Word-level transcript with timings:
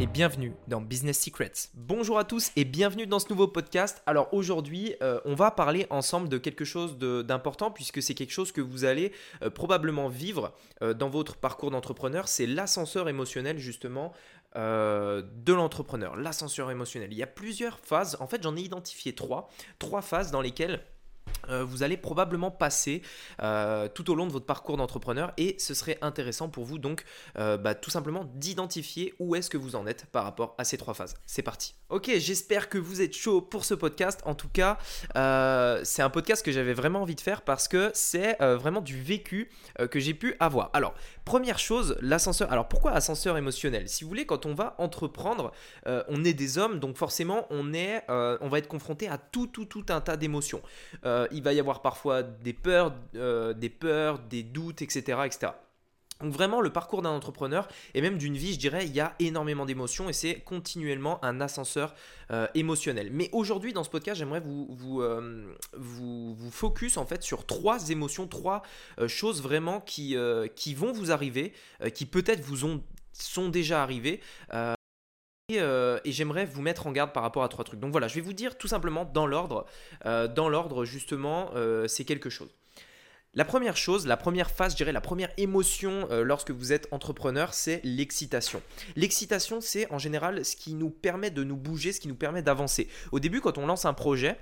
et 0.00 0.06
bienvenue 0.06 0.52
dans 0.66 0.80
Business 0.80 1.20
Secrets. 1.20 1.52
Bonjour 1.74 2.18
à 2.18 2.24
tous 2.24 2.50
et 2.56 2.64
bienvenue 2.64 3.06
dans 3.06 3.20
ce 3.20 3.28
nouveau 3.28 3.46
podcast. 3.46 4.02
Alors 4.06 4.32
aujourd'hui, 4.32 4.94
euh, 5.02 5.20
on 5.24 5.34
va 5.34 5.52
parler 5.52 5.86
ensemble 5.90 6.28
de 6.28 6.36
quelque 6.36 6.64
chose 6.64 6.98
d'important 6.98 7.70
puisque 7.70 8.02
c'est 8.02 8.14
quelque 8.14 8.32
chose 8.32 8.50
que 8.50 8.60
vous 8.60 8.84
allez 8.84 9.12
euh, 9.42 9.50
probablement 9.50 10.08
vivre 10.08 10.52
euh, 10.82 10.94
dans 10.94 11.08
votre 11.08 11.36
parcours 11.36 11.70
d'entrepreneur. 11.70 12.26
C'est 12.26 12.46
l'ascenseur 12.46 13.08
émotionnel 13.08 13.58
justement 13.58 14.12
de 14.56 15.52
l'entrepreneur, 15.52 16.14
l'ascenseur 16.14 16.70
émotionnel. 16.70 17.08
Il 17.10 17.18
y 17.18 17.24
a 17.24 17.26
plusieurs 17.26 17.80
phases, 17.80 18.16
en 18.20 18.28
fait 18.28 18.40
j'en 18.40 18.56
ai 18.56 18.60
identifié 18.60 19.12
trois, 19.12 19.50
trois 19.80 20.00
phases 20.00 20.30
dans 20.30 20.40
lesquelles 20.40 20.80
vous 21.48 21.82
allez 21.82 21.96
probablement 21.96 22.50
passer 22.50 23.02
euh, 23.42 23.88
tout 23.88 24.10
au 24.10 24.14
long 24.14 24.26
de 24.26 24.32
votre 24.32 24.46
parcours 24.46 24.76
d'entrepreneur 24.76 25.32
et 25.36 25.56
ce 25.58 25.74
serait 25.74 25.98
intéressant 26.00 26.48
pour 26.48 26.64
vous 26.64 26.78
donc 26.78 27.04
euh, 27.38 27.56
bah, 27.56 27.74
tout 27.74 27.90
simplement 27.90 28.24
d'identifier 28.34 29.14
où 29.18 29.34
est-ce 29.34 29.50
que 29.50 29.56
vous 29.56 29.76
en 29.76 29.86
êtes 29.86 30.06
par 30.06 30.24
rapport 30.24 30.54
à 30.58 30.64
ces 30.64 30.76
trois 30.76 30.94
phases. 30.94 31.14
C'est 31.26 31.42
parti. 31.42 31.74
Ok, 31.88 32.10
j'espère 32.16 32.68
que 32.68 32.78
vous 32.78 33.02
êtes 33.02 33.14
chaud 33.14 33.40
pour 33.40 33.64
ce 33.64 33.74
podcast. 33.74 34.20
En 34.24 34.34
tout 34.34 34.48
cas, 34.48 34.78
c'est 35.84 36.02
un 36.02 36.10
podcast 36.10 36.44
que 36.44 36.50
j'avais 36.50 36.74
vraiment 36.74 37.02
envie 37.02 37.14
de 37.14 37.20
faire 37.20 37.42
parce 37.42 37.68
que 37.68 37.90
c'est 37.94 38.36
vraiment 38.40 38.80
du 38.80 39.00
vécu 39.00 39.50
que 39.90 40.00
j'ai 40.00 40.14
pu 40.14 40.34
avoir. 40.40 40.70
Alors, 40.72 40.94
première 41.24 41.58
chose, 41.58 41.96
l'ascenseur. 42.00 42.50
Alors 42.50 42.68
pourquoi 42.68 42.92
ascenseur 42.92 43.36
émotionnel? 43.36 43.88
Si 43.88 44.02
vous 44.02 44.08
voulez, 44.08 44.26
quand 44.26 44.46
on 44.46 44.54
va 44.54 44.74
entreprendre, 44.78 45.52
on 45.86 46.24
est 46.24 46.34
des 46.34 46.58
hommes, 46.58 46.80
donc 46.80 46.96
forcément 46.96 47.46
on, 47.50 47.72
on 48.08 48.48
va 48.48 48.58
être 48.58 48.68
confronté 48.68 49.08
à 49.08 49.18
tout, 49.18 49.46
tout, 49.46 49.66
tout 49.66 49.86
un 49.90 50.00
tas 50.00 50.16
d'émotions. 50.16 50.62
Euh, 51.34 51.36
il 51.36 51.42
va 51.42 51.52
y 51.52 51.60
avoir 51.60 51.82
parfois 51.82 52.22
des 52.22 52.52
peurs, 52.52 52.94
euh, 53.14 53.52
des 53.52 53.70
peurs, 53.70 54.18
des 54.18 54.42
doutes, 54.42 54.82
etc., 54.82 55.18
etc. 55.24 55.52
Donc 56.20 56.32
vraiment, 56.32 56.60
le 56.60 56.70
parcours 56.70 57.02
d'un 57.02 57.10
entrepreneur 57.10 57.66
et 57.92 58.00
même 58.00 58.18
d'une 58.18 58.36
vie, 58.36 58.54
je 58.54 58.58
dirais, 58.58 58.86
il 58.86 58.94
y 58.94 59.00
a 59.00 59.14
énormément 59.18 59.66
d'émotions 59.66 60.08
et 60.08 60.12
c'est 60.12 60.36
continuellement 60.36 61.22
un 61.24 61.40
ascenseur 61.40 61.94
euh, 62.30 62.46
émotionnel. 62.54 63.10
Mais 63.12 63.28
aujourd'hui, 63.32 63.72
dans 63.72 63.82
ce 63.82 63.90
podcast, 63.90 64.18
j'aimerais 64.18 64.40
vous, 64.40 64.68
vous, 64.70 65.02
vous, 65.76 66.34
vous, 66.34 66.50
focus 66.50 66.96
en 66.96 67.04
fait 67.04 67.22
sur 67.22 67.46
trois 67.46 67.90
émotions, 67.90 68.28
trois 68.28 68.62
choses 69.08 69.42
vraiment 69.42 69.80
qui, 69.80 70.16
qui 70.54 70.74
vont 70.74 70.92
vous 70.92 71.10
arriver, 71.10 71.52
qui 71.94 72.06
peut-être 72.06 72.40
vous 72.40 72.64
ont, 72.64 72.80
sont 73.12 73.48
déjà 73.48 73.82
arrivées. 73.82 74.20
Euh, 75.52 76.00
et, 76.06 76.12
j'aimerais 76.12 76.46
vous 76.46 76.62
mettre 76.62 76.86
en 76.86 76.92
garde 76.92 77.12
par 77.12 77.22
rapport 77.22 77.44
à 77.44 77.48
trois 77.50 77.66
trucs. 77.66 77.78
Donc 77.78 77.92
voilà, 77.92 78.08
je 78.08 78.14
vais 78.14 78.22
vous 78.22 78.32
dire 78.32 78.56
tout 78.56 78.66
simplement 78.66 79.04
dans 79.04 79.26
l'ordre. 79.26 79.66
Euh, 80.06 80.26
dans 80.26 80.48
l'ordre, 80.48 80.86
justement, 80.86 81.50
euh, 81.54 81.86
c'est 81.86 82.06
quelque 82.06 82.30
chose. 82.30 82.48
La 83.34 83.44
première 83.44 83.76
chose, 83.76 84.06
la 84.06 84.16
première 84.16 84.50
phase, 84.50 84.72
je 84.72 84.76
dirais, 84.78 84.92
la 84.92 85.02
première 85.02 85.28
émotion 85.36 86.08
lorsque 86.22 86.52
vous 86.52 86.72
êtes 86.72 86.86
entrepreneur, 86.92 87.52
c'est 87.52 87.80
l'excitation. 87.82 88.62
L'excitation, 88.94 89.60
c'est 89.60 89.90
en 89.90 89.98
général 89.98 90.44
ce 90.44 90.54
qui 90.54 90.72
nous 90.72 90.88
permet 90.88 91.30
de 91.30 91.42
nous 91.42 91.56
bouger, 91.56 91.92
ce 91.92 92.00
qui 92.00 92.06
nous 92.06 92.14
permet 92.14 92.42
d'avancer. 92.42 92.88
Au 93.10 93.18
début, 93.18 93.40
quand 93.40 93.58
on 93.58 93.66
lance 93.66 93.86
un 93.86 93.92
projet, 93.92 94.38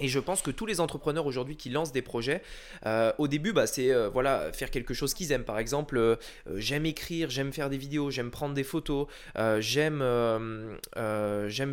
et 0.00 0.08
je 0.08 0.18
pense 0.18 0.42
que 0.42 0.50
tous 0.50 0.66
les 0.66 0.80
entrepreneurs 0.80 1.24
aujourd'hui 1.24 1.56
qui 1.56 1.70
lancent 1.70 1.92
des 1.92 2.02
projets, 2.02 2.42
euh, 2.84 3.12
au 3.18 3.28
début, 3.28 3.52
bah, 3.52 3.68
c'est 3.68 3.92
euh, 3.92 4.08
voilà, 4.08 4.52
faire 4.52 4.72
quelque 4.72 4.92
chose 4.92 5.14
qu'ils 5.14 5.30
aiment. 5.30 5.44
Par 5.44 5.60
exemple, 5.60 5.96
euh, 5.96 6.16
j'aime 6.56 6.84
écrire, 6.84 7.30
j'aime 7.30 7.52
faire 7.52 7.70
des 7.70 7.76
vidéos, 7.76 8.10
j'aime 8.10 8.32
prendre 8.32 8.54
des 8.54 8.64
photos, 8.64 9.06
j'aime 9.60 10.00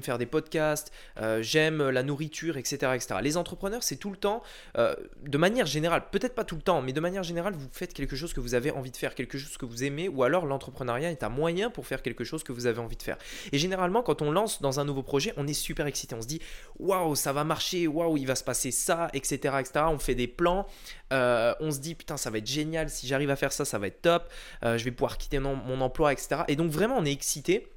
faire 0.04 0.18
des 0.20 0.26
podcasts, 0.28 0.92
j'aime 1.40 1.90
la 1.90 2.04
nourriture, 2.04 2.58
etc., 2.58 2.92
etc. 2.94 3.20
Les 3.24 3.38
entrepreneurs, 3.38 3.82
c'est 3.82 3.96
tout 3.96 4.12
le 4.12 4.18
temps, 4.18 4.44
de 4.76 5.38
manière 5.38 5.66
générale, 5.66 6.04
peut-être 6.12 6.36
pas 6.36 6.44
tout 6.44 6.56
le 6.56 6.62
temps, 6.62 6.82
mais 6.82 6.94
de 6.94 7.00
manière 7.00 7.24
générale, 7.24 7.54
vous 7.54 7.70
faites 7.72 7.94
quelque 7.94 8.16
chose 8.16 8.34
que 8.34 8.40
vous 8.40 8.54
avez 8.54 8.70
envie 8.70 8.92
de 8.92 8.98
faire, 8.98 9.16
quelque 9.16 9.40
chose 9.40 9.58
que 9.58 9.66
vous 9.66 9.84
aimez, 9.84 10.10
ou 10.10 10.24
alors 10.24 10.46
l'entrepreneuriat 10.46 11.10
est 11.10 11.24
un 11.24 11.30
moyen 11.30 11.72
pour 11.72 11.88
faire 11.88 12.04
quelque 12.04 12.24
chose 12.24 12.44
que 12.44 12.52
vous 12.52 12.68
avez 12.68 12.80
envie 12.80 12.98
de 12.98 13.04
faire. 13.04 13.18
Et 13.52 13.58
généralement, 13.58 14.04
quand 14.04 14.22
on 14.22 14.32
lance 14.32 14.62
dans 14.62 14.80
un 14.80 14.86
nouveau 14.86 15.02
projet, 15.02 15.34
on 15.38 15.48
est 15.48 15.54
super 15.54 15.88
excité, 15.88 16.14
on 16.14 16.22
se 16.22 16.28
dit, 16.28 16.42
waouh, 16.80 17.16
ça 17.16 17.34
va 17.34 17.44
marcher, 17.44 17.88
waouh 17.88 18.11
où 18.12 18.18
il 18.18 18.28
va 18.28 18.36
se 18.36 18.44
passer 18.44 18.72
ça, 18.72 19.08
etc. 19.14 19.56
etc. 19.60 19.86
On 19.88 20.00
fait 20.00 20.16
des 20.16 20.28
plans, 20.28 20.68
euh, 21.14 21.54
on 21.60 21.72
se 21.72 21.80
dit 21.80 21.96
putain 21.96 22.18
ça 22.18 22.30
va 22.30 22.38
être 22.38 22.48
génial, 22.48 22.90
si 22.90 23.08
j'arrive 23.08 23.30
à 23.30 23.36
faire 23.36 23.52
ça, 23.52 23.66
ça 23.66 23.80
va 23.80 23.88
être 23.88 24.02
top, 24.02 24.32
euh, 24.64 24.78
je 24.78 24.84
vais 24.84 24.92
pouvoir 24.92 25.18
quitter 25.18 25.40
mon, 25.40 25.82
emploi, 25.82 26.14
etc. 26.14 26.44
Et 26.48 26.56
donc 26.56 26.72
vraiment 26.72 26.98
on 26.98 27.06
est 27.06 27.12
excité. 27.12 27.68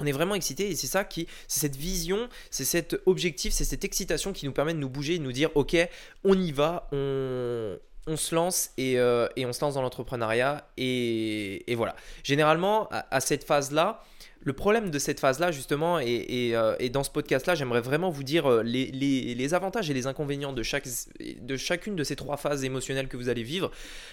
On 0.00 0.06
est 0.06 0.12
vraiment 0.12 0.34
excité 0.34 0.68
et 0.70 0.74
c'est 0.74 0.86
ça 0.88 1.04
qui, 1.04 1.28
c'est 1.46 1.60
cette 1.60 1.76
vision, 1.76 2.28
c'est 2.50 2.64
cet 2.64 2.96
objectif, 3.06 3.52
c'est 3.52 3.64
cette 3.64 3.84
excitation 3.84 4.32
qui 4.32 4.46
nous 4.46 4.52
permet 4.52 4.72
de 4.72 4.78
nous 4.78 4.88
bouger, 4.88 5.18
de 5.18 5.22
nous 5.22 5.32
dire 5.32 5.50
ok, 5.54 5.76
on 6.24 6.32
y 6.32 6.50
va, 6.50 6.88
on, 6.92 7.78
on 8.06 8.16
se 8.16 8.34
lance 8.34 8.70
et, 8.78 8.98
euh, 8.98 9.28
on 9.36 9.52
se 9.52 9.60
lance 9.60 9.74
dans 9.74 9.82
l'entrepreneuriat 9.82 10.66
et, 10.76 11.74
voilà. 11.76 11.94
Généralement, 12.24 12.88
à 12.90 13.20
cette 13.20 13.44
phase-là, 13.44 14.02
le 14.44 14.52
problème 14.52 14.90
de 14.90 14.98
cette 14.98 15.20
phase-là, 15.20 15.52
justement, 15.52 15.98
euh, 15.98 16.76
et, 16.78 16.90
dans 16.90 17.04
ce 17.04 17.10
podcast-là, 17.10 17.54
j'aimerais 17.54 17.80
vraiment 17.80 18.10
vous 18.10 18.24
dire 18.24 18.50
euh, 18.50 18.62
les, 18.62 19.54
avantages 19.54 19.90
et 19.90 19.94
les 19.94 20.06
inconvénients 20.06 20.52
de, 20.52 20.62
chacune 20.62 21.96
de 21.96 22.04
ces 22.04 22.16
trois 22.16 22.36
phases 22.36 22.64
émotionnelles 22.64 23.08
que 23.08 23.16
vous 23.16 23.28
allez 23.28 23.44
vivre. 23.44 23.70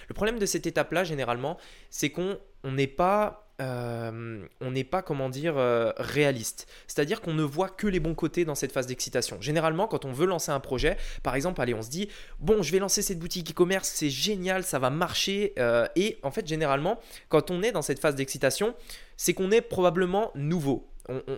Le 0.08 0.14
problème 0.14 0.38
de 0.38 0.46
cette 0.46 0.66
étape-là, 0.66 1.04
généralement, 1.04 1.58
c'est 1.90 2.10
qu'on 2.10 2.38
n'est 2.64 2.86
pas 2.86 3.46
euh, 3.60 4.42
on 4.62 4.70
n'est 4.70 4.84
pas, 4.84 5.02
comment 5.02 5.28
dire, 5.28 5.56
réaliste. 5.98 6.66
C'est-à-dire 6.86 7.20
qu'on 7.20 7.34
ne 7.34 7.42
voit 7.42 7.68
que 7.68 7.86
les 7.86 8.00
bons 8.00 8.14
côtés 8.14 8.46
dans 8.46 8.54
cette 8.54 8.72
phase 8.72 8.86
d'excitation. 8.86 9.38
Généralement, 9.38 9.86
quand 9.86 10.06
on 10.06 10.12
veut 10.12 10.24
lancer 10.24 10.50
un 10.50 10.60
projet, 10.60 10.96
par 11.22 11.34
exemple, 11.34 11.60
allez, 11.60 11.74
on 11.74 11.82
se 11.82 11.90
dit, 11.90 12.08
bon, 12.38 12.62
je 12.62 12.72
vais 12.72 12.78
lancer 12.78 13.02
cette 13.02 13.18
boutique 13.18 13.50
e-commerce, 13.50 13.92
c'est 13.94 14.08
génial, 14.08 14.62
ça 14.62 14.78
va 14.78 14.88
marcher. 14.88 15.52
Et 15.94 16.18
en 16.22 16.30
fait, 16.30 16.46
généralement, 16.46 16.98
quand 17.28 17.50
on 17.50 17.62
est 17.62 17.72
dans 17.72 17.82
cette 17.82 17.98
phase 17.98 18.14
d'excitation, 18.14 18.74
c'est 19.20 19.34
qu'on 19.34 19.50
est 19.50 19.60
probablement 19.60 20.30
nouveau. 20.34 20.88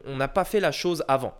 On 0.07 0.15
n'a 0.15 0.29
pas 0.29 0.45
fait 0.45 0.61
la 0.61 0.71
chose 0.71 1.05
avant. 1.09 1.35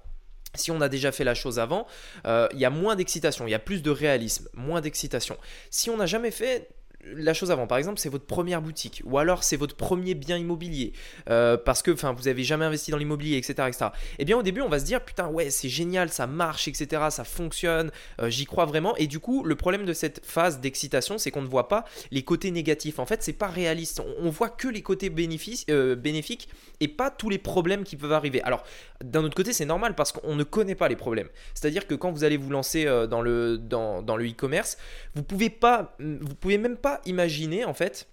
Si 0.57 0.73
on 0.73 0.81
a 0.81 0.89
déjà 0.89 1.13
fait 1.13 1.23
la 1.23 1.37
chose 1.37 1.61
avant, 1.61 1.87
il 2.25 2.59
y 2.59 2.65
a 2.65 2.71
moins 2.71 2.97
d'excitation, 2.97 3.47
il 3.47 3.53
y 3.53 3.55
a 3.55 3.61
plus 3.61 3.81
de 3.81 3.93
réalisme, 3.93 4.49
moins 4.53 4.81
d'excitation. 4.81 5.37
Si 5.71 5.89
on 5.89 5.97
n'a 5.99 6.07
jamais 6.07 6.33
fait 6.33 6.69
la 7.05 7.35
chose 7.35 7.51
avant. 7.51 7.67
Par 7.67 7.79
exemple, 7.79 7.99
c'est 7.99 8.09
votre 8.09 8.27
première 8.27 8.63
boutique 8.63 9.03
ou 9.05 9.19
alors 9.19 9.43
c'est 9.43 9.57
votre 9.57 9.75
premier 9.75 10.15
bien 10.15 10.37
immobilier 10.37 10.93
euh, 11.29 11.57
parce 11.57 11.83
que 11.83 11.91
vous 11.91 12.23
n'avez 12.25 12.45
jamais 12.45 12.65
investi 12.65 12.91
dans 12.91 12.97
l'immobilier, 12.97 13.37
etc., 13.37 13.69
etc. 13.69 13.87
Eh 14.19 14.25
bien, 14.25 14.37
au 14.37 14.43
début, 14.43 14.61
on 14.61 14.69
va 14.69 14.79
se 14.79 14.85
dire 14.85 15.05
putain, 15.05 15.29
ouais, 15.29 15.51
c'est 15.51 15.69
génial, 15.69 16.11
ça 16.11 16.27
marche, 16.27 16.69
etc., 16.69 17.03
ça 17.11 17.25
fonctionne, 17.25 17.91
euh, 18.21 18.31
j'y 18.31 18.45
crois 18.45 18.67
vraiment. 18.67 18.97
Et 18.97 19.07
du 19.07 19.19
coup, 19.19 19.45
le 19.45 19.57
problème 19.57 19.85
de 19.85 19.93
cette 19.93 20.25
phase 20.25 20.61
d'excitation, 20.61 21.19
c'est 21.19 21.31
qu'on 21.31 21.43
ne 21.43 21.49
voit 21.49 21.69
pas 21.69 21.85
les 22.11 22.23
côtés 22.23 22.51
négatifs. 22.51 22.99
En 22.99 23.07
fait, 23.07 23.23
c'est 23.23 23.33
pas 23.33 23.49
réaliste. 23.49 24.03
On, 24.19 24.31
voit 24.31 24.49
que 24.49 24.69
les 24.69 24.81
côtés 24.81 25.13
euh, 25.69 25.95
bénéfiques 25.95 26.49
et 26.81 26.89
pas 26.89 27.11
tous 27.11 27.29
les 27.29 27.39
problèmes 27.39 27.85
qui 27.85 27.97
peuvent 27.97 28.13
arriver. 28.13 28.43
Alors, 28.43 28.65
d'un 29.05 29.25
autre 29.25 29.35
côté, 29.35 29.53
c'est 29.53 29.67
normal 29.67 29.95
parce 29.95 30.13
qu'on 30.13 30.35
ne 30.35 30.45
connaît 30.45 30.75
pas 30.75 30.89
les 30.89 30.97
problèmes. 30.97 31.29
C'est-à-dire 31.55 31.87
que 31.87 31.95
quand 31.95 32.11
vous 32.11 32.25
allez 32.25 32.37
vous 32.37 32.51
lancer 32.51 32.85
dans 33.09 33.21
le 33.21 33.59
dans 33.59 34.17
le 34.17 34.25
e-commerce, 34.27 34.79
vous 35.15 35.23
pouvez 35.23 35.51
pas, 35.51 35.95
vous 35.99 36.35
pouvez 36.35 36.59
même 36.59 36.77
pas 36.77 36.92
imaginer 37.05 37.65
en 37.65 37.75
fait 37.75 38.09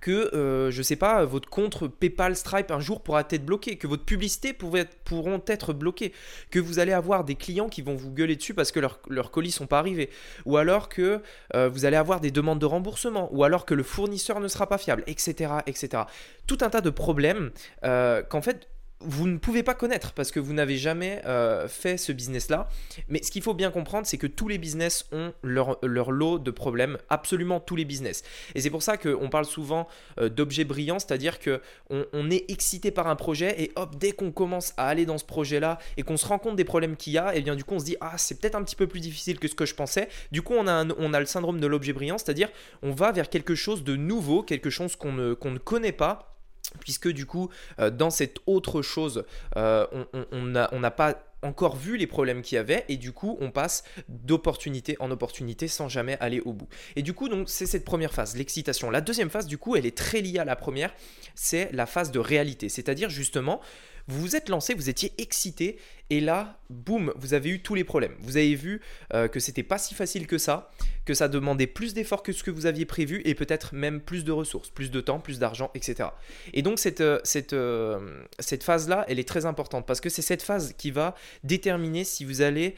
que, 0.00 0.34
euh, 0.34 0.70
je 0.70 0.82
sais 0.82 0.96
pas, 0.96 1.24
votre 1.24 1.48
compte 1.48 1.86
PayPal 1.88 2.36
Stripe 2.36 2.70
un 2.70 2.80
jour 2.80 3.02
pourra 3.02 3.20
être 3.28 3.44
bloqué, 3.44 3.76
que 3.76 3.86
votre 3.86 4.04
publicité 4.04 4.52
pourront 4.52 5.42
être 5.46 5.72
bloquées, 5.72 6.12
que 6.50 6.58
vous 6.58 6.78
allez 6.78 6.92
avoir 6.92 7.24
des 7.24 7.34
clients 7.34 7.68
qui 7.68 7.82
vont 7.82 7.94
vous 7.94 8.10
gueuler 8.10 8.36
dessus 8.36 8.54
parce 8.54 8.72
que 8.72 8.80
leurs 8.80 9.30
colis 9.30 9.50
sont 9.50 9.66
pas 9.66 9.78
arrivés, 9.78 10.10
ou 10.44 10.56
alors 10.56 10.88
que 10.88 11.20
euh, 11.54 11.68
vous 11.68 11.84
allez 11.84 11.96
avoir 11.96 12.20
des 12.20 12.30
demandes 12.30 12.58
de 12.58 12.66
remboursement, 12.66 13.28
ou 13.32 13.44
alors 13.44 13.66
que 13.66 13.74
le 13.74 13.82
fournisseur 13.82 14.40
ne 14.40 14.48
sera 14.48 14.68
pas 14.68 14.78
fiable, 14.78 15.04
etc. 15.06 15.52
etc. 15.66 16.04
Tout 16.46 16.58
un 16.62 16.70
tas 16.70 16.80
de 16.80 16.90
problèmes 16.90 17.50
euh, 17.84 18.22
qu'en 18.22 18.42
fait 18.42 18.68
vous 19.04 19.26
ne 19.26 19.38
pouvez 19.38 19.62
pas 19.62 19.74
connaître 19.74 20.12
parce 20.12 20.30
que 20.30 20.40
vous 20.40 20.52
n'avez 20.52 20.76
jamais 20.76 21.20
euh, 21.26 21.68
fait 21.68 21.96
ce 21.96 22.12
business-là. 22.12 22.68
Mais 23.08 23.22
ce 23.22 23.30
qu'il 23.30 23.42
faut 23.42 23.54
bien 23.54 23.70
comprendre, 23.70 24.06
c'est 24.06 24.18
que 24.18 24.26
tous 24.26 24.48
les 24.48 24.58
business 24.58 25.06
ont 25.12 25.32
leur, 25.42 25.78
lot 25.82 26.38
de 26.38 26.50
problèmes, 26.50 26.98
absolument 27.08 27.60
tous 27.60 27.76
les 27.76 27.84
business. 27.84 28.22
Et 28.54 28.60
c'est 28.60 28.70
pour 28.70 28.82
ça 28.82 28.96
qu'on 28.96 29.28
parle 29.28 29.44
souvent 29.44 29.88
euh, 30.20 30.28
d'objets 30.28 30.64
brillants, 30.64 30.98
c'est-à-dire 30.98 31.38
qu'on 31.40 32.04
on 32.12 32.30
est 32.30 32.50
excité 32.50 32.90
par 32.90 33.06
un 33.06 33.16
projet 33.16 33.60
et 33.62 33.72
hop, 33.76 33.96
dès 33.96 34.12
qu'on 34.12 34.32
commence 34.32 34.72
à 34.76 34.88
aller 34.88 35.06
dans 35.06 35.18
ce 35.18 35.24
projet-là 35.24 35.78
et 35.96 36.02
qu'on 36.02 36.16
se 36.16 36.26
rend 36.26 36.38
compte 36.38 36.56
des 36.56 36.64
problèmes 36.64 36.96
qu'il 36.96 37.12
y 37.12 37.18
a, 37.18 37.34
et 37.34 37.38
eh 37.38 37.42
bien 37.42 37.56
du 37.56 37.64
coup 37.64 37.74
on 37.74 37.78
se 37.78 37.84
dit 37.84 37.96
ah 38.00 38.14
c'est 38.16 38.40
peut-être 38.40 38.54
un 38.54 38.62
petit 38.62 38.76
peu 38.76 38.86
plus 38.86 39.00
difficile 39.00 39.38
que 39.38 39.48
ce 39.48 39.54
que 39.54 39.66
je 39.66 39.74
pensais. 39.74 40.08
Du 40.30 40.42
coup 40.42 40.54
on 40.54 40.66
a, 40.66 40.84
on 40.98 41.14
a 41.14 41.20
le 41.20 41.26
syndrome 41.26 41.60
de 41.60 41.66
l'objet 41.66 41.92
brillant, 41.92 42.18
c'est-à-dire 42.18 42.48
on 42.82 42.92
va 42.92 43.12
vers 43.12 43.28
quelque 43.28 43.54
chose 43.54 43.84
de 43.84 43.96
nouveau, 43.96 44.42
quelque 44.42 44.70
chose 44.70 44.96
qu'on 44.96 45.12
ne, 45.12 45.34
qu'on 45.34 45.50
ne 45.50 45.58
connaît 45.58 45.92
pas 45.92 46.31
puisque 46.80 47.08
du 47.08 47.26
coup, 47.26 47.50
euh, 47.78 47.90
dans 47.90 48.10
cette 48.10 48.38
autre 48.46 48.82
chose, 48.82 49.24
euh, 49.56 49.86
on 50.32 50.78
n'a 50.78 50.90
pas 50.90 51.32
encore 51.42 51.76
vu 51.76 51.96
les 51.96 52.06
problèmes 52.06 52.42
qu'il 52.42 52.56
y 52.56 52.58
avait 52.58 52.84
et 52.88 52.96
du 52.96 53.12
coup 53.12 53.36
on 53.40 53.50
passe 53.50 53.82
d'opportunité 54.08 54.96
en 55.00 55.10
opportunité 55.10 55.68
sans 55.68 55.88
jamais 55.88 56.16
aller 56.20 56.40
au 56.40 56.52
bout. 56.52 56.68
Et 56.96 57.02
du 57.02 57.14
coup 57.14 57.28
donc 57.28 57.48
c'est 57.48 57.66
cette 57.66 57.84
première 57.84 58.12
phase, 58.12 58.36
l'excitation. 58.36 58.90
La 58.90 59.00
deuxième 59.00 59.30
phase 59.30 59.46
du 59.46 59.58
coup 59.58 59.76
elle 59.76 59.86
est 59.86 59.96
très 59.96 60.20
liée 60.20 60.38
à 60.38 60.44
la 60.44 60.56
première, 60.56 60.94
c'est 61.34 61.70
la 61.72 61.86
phase 61.86 62.12
de 62.12 62.20
réalité, 62.20 62.68
c'est-à-dire 62.68 63.10
justement 63.10 63.60
vous 64.08 64.20
vous 64.20 64.36
êtes 64.36 64.48
lancé, 64.48 64.74
vous 64.74 64.88
étiez 64.88 65.12
excité, 65.18 65.78
et 66.10 66.20
là, 66.20 66.58
boum, 66.68 67.12
vous 67.16 67.32
avez 67.34 67.50
eu 67.50 67.62
tous 67.62 67.74
les 67.74 67.84
problèmes. 67.84 68.14
Vous 68.20 68.36
avez 68.36 68.54
vu 68.54 68.80
euh, 69.14 69.28
que 69.28 69.40
c'était 69.40 69.62
pas 69.62 69.78
si 69.78 69.94
facile 69.94 70.26
que 70.26 70.36
ça, 70.36 70.70
que 71.04 71.14
ça 71.14 71.28
demandait 71.28 71.66
plus 71.66 71.94
d'efforts 71.94 72.22
que 72.22 72.32
ce 72.32 72.42
que 72.42 72.50
vous 72.50 72.66
aviez 72.66 72.84
prévu, 72.84 73.22
et 73.24 73.34
peut-être 73.34 73.74
même 73.74 74.00
plus 74.00 74.24
de 74.24 74.32
ressources, 74.32 74.68
plus 74.68 74.90
de 74.90 75.00
temps, 75.00 75.20
plus 75.20 75.38
d'argent, 75.38 75.70
etc. 75.74 76.10
Et 76.52 76.62
donc 76.62 76.78
cette, 76.78 77.00
euh, 77.00 77.20
cette, 77.24 77.54
euh, 77.54 78.22
cette 78.38 78.62
phase-là, 78.62 79.04
elle 79.08 79.18
est 79.18 79.28
très 79.28 79.46
importante, 79.46 79.86
parce 79.86 80.00
que 80.00 80.10
c'est 80.10 80.22
cette 80.22 80.42
phase 80.42 80.74
qui 80.76 80.90
va 80.90 81.14
déterminer 81.44 82.04
si 82.04 82.24
vous 82.24 82.42
allez 82.42 82.74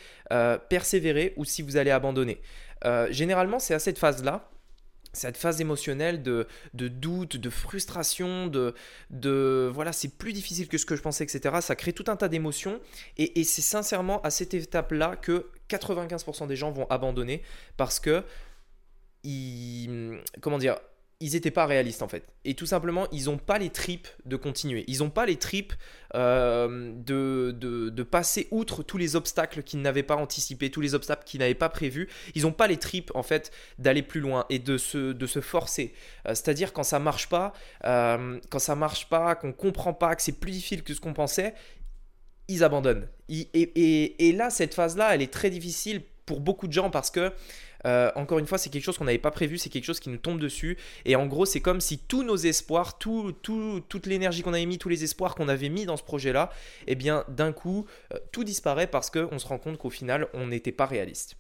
persévérer 0.68 1.32
ou 1.36 1.44
si 1.44 1.62
vous 1.62 1.76
allez 1.76 1.90
abandonner. 1.90 2.40
généralement, 3.10 3.58
c'est 3.58 3.74
à 3.74 3.78
cette 3.78 3.98
phase-là 3.98 4.50
cette 5.14 5.36
phase 5.36 5.60
émotionnelle 5.60 6.22
de, 6.22 6.46
doute, 6.74 7.36
de 7.36 7.50
frustration, 7.50 8.46
de, 8.46 8.74
de 9.10 9.70
voilà, 9.72 9.92
c'est 9.92 10.16
plus 10.16 10.32
difficile 10.32 10.68
que 10.68 10.78
ce 10.78 10.86
que 10.86 10.96
je 10.96 11.02
pensais, 11.02 11.24
etc. 11.24 11.56
Ça 11.60 11.76
crée 11.76 11.92
tout 11.92 12.04
un 12.08 12.16
tas 12.16 12.28
d'émotions 12.28 12.80
et, 13.16 13.40
et 13.40 13.44
c'est 13.44 13.62
sincèrement 13.62 14.20
à 14.22 14.30
cette 14.30 14.54
étape-là 14.54 15.16
que 15.16 15.46
95% 15.70 16.46
des 16.46 16.56
gens 16.56 16.70
vont 16.70 16.86
abandonner 16.90 17.42
parce 17.76 18.00
que 18.00 18.24
ils, 19.24 20.20
comment 20.40 20.58
dire, 20.58 20.76
ils 21.20 21.32
n'étaient 21.32 21.50
pas 21.50 21.66
réalistes 21.66 22.02
en 22.02 22.08
fait. 22.08 22.26
Et 22.44 22.54
tout 22.54 22.66
simplement, 22.66 23.06
ils 23.12 23.24
n'ont 23.26 23.38
pas 23.38 23.58
les 23.58 23.70
tripes 23.70 24.08
de 24.24 24.36
continuer. 24.36 24.84
Ils 24.88 24.98
n'ont 24.98 25.10
pas 25.10 25.26
les 25.26 25.36
tripes 25.36 25.72
euh, 26.14 26.92
de, 26.94 27.50
de, 27.52 28.02
passer 28.02 28.48
outre 28.50 28.82
tous 28.82 28.98
les 28.98 29.16
obstacles 29.16 29.62
qu'ils 29.62 29.80
n'avaient 29.80 30.02
pas 30.02 30.16
anticipés, 30.16 30.70
tous 30.70 30.80
les 30.80 30.94
obstacles 30.94 31.24
qu'ils 31.24 31.40
n'avaient 31.40 31.54
pas 31.54 31.68
prévus. 31.68 32.08
Ils 32.34 32.42
n'ont 32.42 32.52
pas 32.52 32.66
les 32.66 32.76
tripes 32.76 33.10
en 33.14 33.22
fait 33.22 33.52
d'aller 33.78 34.02
plus 34.02 34.20
loin 34.20 34.44
et 34.50 34.58
de 34.58 34.76
se, 34.76 35.12
de 35.12 35.26
se 35.26 35.40
forcer. 35.40 35.94
Euh, 36.26 36.30
c'est-à-dire 36.30 36.72
quand 36.72 36.84
ça 36.84 36.98
marche 36.98 37.28
pas, 37.28 37.52
euh, 37.84 38.38
quand 38.50 38.58
ça 38.58 38.74
marche 38.74 39.08
pas, 39.08 39.34
qu'on 39.34 39.52
comprend 39.52 39.94
pas, 39.94 40.14
que 40.16 40.22
c'est 40.22 40.38
plus 40.38 40.52
difficile 40.52 40.82
que 40.82 40.94
ce 40.94 41.00
qu'on 41.00 41.14
pensait, 41.14 41.54
ils 42.48 42.62
abandonnent. 42.62 43.08
et, 43.28 43.48
et, 43.54 44.28
et 44.28 44.32
là, 44.32 44.50
cette 44.50 44.74
phase-là, 44.74 45.14
elle 45.14 45.22
est 45.22 45.32
très 45.32 45.48
difficile 45.48 46.02
pour 46.26 46.40
beaucoup 46.40 46.66
de 46.66 46.72
gens 46.72 46.90
parce 46.90 47.10
que 47.10 47.32
euh, 47.86 48.10
encore 48.14 48.38
une 48.38 48.46
fois, 48.46 48.58
c'est 48.58 48.70
quelque 48.70 48.84
chose 48.84 48.96
qu'on 48.98 49.04
n'avait 49.04 49.18
pas 49.18 49.30
prévu, 49.30 49.58
c'est 49.58 49.68
quelque 49.68 49.84
chose 49.84 50.00
qui 50.00 50.08
nous 50.08 50.16
tombe 50.16 50.40
dessus. 50.40 50.78
Et 51.04 51.16
en 51.16 51.26
gros, 51.26 51.44
c'est 51.44 51.60
comme 51.60 51.80
si 51.80 51.98
tous 51.98 52.22
nos 52.22 52.36
espoirs, 52.36 52.98
tout, 52.98 53.34
toute 53.42 54.06
l'énergie 54.06 54.42
qu'on 54.42 54.54
avait 54.54 54.66
mis, 54.66 54.78
tous 54.78 54.88
les 54.88 55.04
espoirs 55.04 55.34
qu'on 55.34 55.48
avait 55.48 55.68
mis 55.68 55.84
dans 55.84 55.96
ce 55.96 56.02
projet-là, 56.02 56.50
eh 56.86 56.94
bien, 56.94 57.24
d'un 57.28 57.52
coup, 57.52 57.86
euh, 58.12 58.18
tout 58.32 58.44
disparaît 58.44 58.86
parce 58.86 59.10
qu'on 59.10 59.38
se 59.38 59.46
rend 59.46 59.58
compte 59.58 59.78
qu'au 59.78 59.90
final, 59.90 60.28
on 60.32 60.46
n'était 60.46 60.72
pas 60.72 60.86
réaliste. 60.86 61.36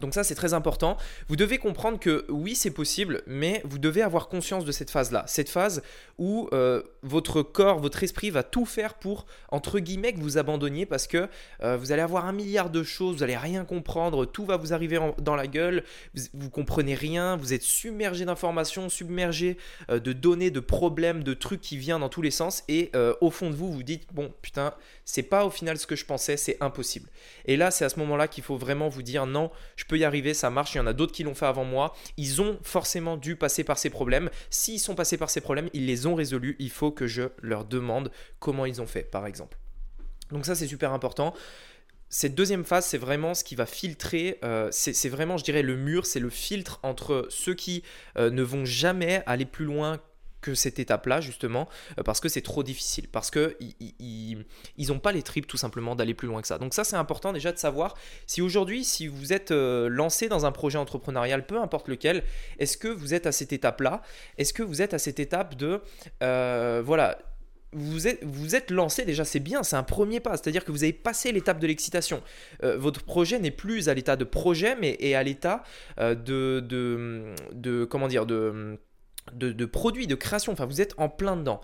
Donc 0.00 0.14
ça 0.14 0.24
c'est 0.24 0.34
très 0.34 0.54
important. 0.54 0.96
Vous 1.28 1.36
devez 1.36 1.58
comprendre 1.58 1.98
que 1.98 2.26
oui 2.28 2.54
c'est 2.54 2.70
possible, 2.70 3.22
mais 3.26 3.62
vous 3.64 3.78
devez 3.78 4.02
avoir 4.02 4.28
conscience 4.28 4.64
de 4.64 4.72
cette 4.72 4.90
phase-là. 4.90 5.24
Cette 5.26 5.48
phase 5.48 5.82
où 6.18 6.48
euh, 6.52 6.82
votre 7.02 7.42
corps, 7.42 7.78
votre 7.78 8.02
esprit 8.02 8.30
va 8.30 8.42
tout 8.42 8.66
faire 8.66 8.94
pour, 8.94 9.26
entre 9.48 9.78
guillemets, 9.78 10.12
que 10.12 10.20
vous 10.20 10.38
abandonniez 10.38 10.86
parce 10.86 11.06
que 11.06 11.28
euh, 11.62 11.76
vous 11.76 11.92
allez 11.92 12.02
avoir 12.02 12.26
un 12.26 12.32
milliard 12.32 12.70
de 12.70 12.82
choses, 12.82 13.16
vous 13.16 13.22
allez 13.22 13.36
rien 13.36 13.64
comprendre, 13.64 14.26
tout 14.26 14.44
va 14.44 14.56
vous 14.56 14.72
arriver 14.72 14.98
dans 15.18 15.34
la 15.34 15.46
gueule, 15.46 15.82
vous, 16.14 16.22
vous, 16.34 16.50
comprenez 16.50 16.94
rien, 16.94 17.36
vous 17.36 17.52
êtes 17.52 17.62
submergé 17.62 18.24
d'informations, 18.24 18.88
submergé 18.88 19.56
euh, 19.90 19.98
de 19.98 20.12
données, 20.12 20.50
de 20.50 20.60
problèmes, 20.60 21.22
de 21.22 21.34
trucs 21.34 21.60
qui 21.62 21.78
viennent 21.78 22.00
dans 22.00 22.08
tous 22.08 22.22
les 22.22 22.30
sens 22.30 22.62
et 22.68 22.92
au 23.20 23.30
fond 23.30 23.50
de 23.50 23.54
vous 23.54 23.72
vous 23.72 23.82
dites 23.82 24.06
bon 24.12 24.32
putain 24.42 24.74
c'est 25.04 25.22
pas 25.22 25.44
au 25.44 25.50
final 25.50 25.78
ce 25.78 25.86
que 25.86 25.96
je 25.96 26.04
pensais, 26.04 26.36
c'est 26.36 26.56
impossible. 26.60 27.08
Et 27.46 27.56
là 27.56 27.70
c'est 27.70 27.84
à 27.84 27.88
ce 27.88 27.98
moment-là 27.98 28.28
qu'il 28.28 28.44
faut 28.44 28.56
vraiment 28.56 28.88
vous 28.88 29.02
dire 29.02 29.26
non, 29.26 29.50
je 29.76 29.84
y 29.96 30.04
arriver, 30.04 30.34
ça 30.34 30.50
marche, 30.50 30.74
il 30.74 30.78
y 30.78 30.80
en 30.80 30.86
a 30.86 30.92
d'autres 30.92 31.12
qui 31.12 31.22
l'ont 31.22 31.34
fait 31.34 31.46
avant 31.46 31.64
moi. 31.64 31.94
Ils 32.16 32.40
ont 32.42 32.58
forcément 32.62 33.16
dû 33.16 33.36
passer 33.36 33.64
par 33.64 33.78
ces 33.78 33.90
problèmes. 33.90 34.30
S'ils 34.50 34.80
sont 34.80 34.94
passés 34.94 35.16
par 35.16 35.30
ces 35.30 35.40
problèmes, 35.40 35.68
ils 35.72 35.86
les 35.86 36.06
ont 36.06 36.14
résolus. 36.14 36.56
Il 36.58 36.70
faut 36.70 36.90
que 36.90 37.06
je 37.06 37.22
leur 37.42 37.64
demande 37.64 38.10
comment 38.38 38.66
ils 38.66 38.80
ont 38.80 38.86
fait, 38.86 39.02
par 39.02 39.26
exemple. 39.26 39.56
Donc 40.30 40.46
ça, 40.46 40.54
c'est 40.54 40.68
super 40.68 40.92
important 40.92 41.34
cette 42.12 42.34
deuxième 42.34 42.64
phase, 42.64 42.86
c'est 42.86 42.98
vraiment 42.98 43.34
ce 43.34 43.44
qui 43.44 43.54
va 43.54 43.66
filtrer, 43.66 44.40
euh, 44.42 44.68
c'est 44.72 45.08
vraiment, 45.08 45.36
je 45.36 45.44
dirais, 45.44 45.62
le 45.62 45.76
mur, 45.76 46.06
c'est 46.06 46.18
le 46.18 46.28
filtre 46.28 46.80
entre 46.82 47.26
ceux 47.30 47.54
qui 47.54 47.84
euh, 48.18 48.30
ne 48.30 48.42
vont 48.42 48.64
jamais 48.64 49.22
aller 49.26 49.46
plus 49.46 49.64
loin 49.64 50.00
que 50.40 50.54
cette 50.54 50.78
étape-là, 50.78 51.20
justement, 51.20 51.68
euh, 51.98 52.02
parce 52.02 52.20
que 52.20 52.28
c'est 52.28 52.40
trop 52.40 52.62
difficile, 52.62 53.08
parce 53.08 53.30
qu'ils 53.30 53.56
ils 54.76 54.88
n'ont 54.88 54.98
pas 54.98 55.12
les 55.12 55.22
tripes 55.22 55.46
tout 55.46 55.56
simplement 55.56 55.94
d'aller 55.94 56.14
plus 56.14 56.28
loin 56.28 56.40
que 56.40 56.48
ça. 56.48 56.58
Donc 56.58 56.74
ça, 56.74 56.84
c'est 56.84 56.96
important 56.96 57.32
déjà 57.32 57.52
de 57.52 57.58
savoir 57.58 57.94
si 58.26 58.42
aujourd'hui, 58.42 58.84
si 58.84 59.06
vous 59.06 59.32
êtes 59.32 59.50
euh, 59.50 59.88
lancé 59.88 60.28
dans 60.28 60.46
un 60.46 60.52
projet 60.52 60.78
entrepreneurial, 60.78 61.46
peu 61.46 61.60
importe 61.60 61.88
lequel, 61.88 62.22
est-ce 62.58 62.76
que 62.76 62.88
vous 62.88 63.14
êtes 63.14 63.26
à 63.26 63.32
cette 63.32 63.52
étape-là? 63.52 64.02
Est-ce 64.38 64.52
que 64.52 64.62
vous 64.62 64.82
êtes 64.82 64.94
à 64.94 64.98
cette 64.98 65.20
étape 65.20 65.54
de, 65.56 65.80
euh, 66.22 66.82
voilà, 66.84 67.18
vous 67.72 68.08
êtes, 68.08 68.24
vous 68.24 68.56
êtes 68.56 68.72
lancé 68.72 69.04
déjà, 69.04 69.24
c'est 69.24 69.38
bien, 69.38 69.62
c'est 69.62 69.76
un 69.76 69.84
premier 69.84 70.18
pas, 70.18 70.32
c'est-à-dire 70.32 70.64
que 70.64 70.72
vous 70.72 70.82
avez 70.82 70.92
passé 70.92 71.30
l'étape 71.30 71.60
de 71.60 71.68
l'excitation. 71.68 72.20
votre 72.60 73.04
projet 73.04 73.38
n'est 73.38 73.52
plus 73.52 73.88
à 73.88 73.94
l'état 73.94 74.16
de 74.16 74.24
projet, 74.24 74.74
mais 74.74 74.96
est 74.98 75.14
à 75.14 75.22
l'état 75.22 75.62
de, 75.96 76.14
de, 76.58 77.32
de, 77.52 77.84
comment 77.84 78.08
dire, 78.08 78.26
de 78.26 78.76
de, 79.32 79.64
produits, 79.64 80.06
de 80.06 80.14
création. 80.14 80.52
Enfin, 80.52 80.66
vous 80.66 80.80
êtes 80.80 80.94
en 80.98 81.08
plein 81.08 81.36
dedans. 81.36 81.60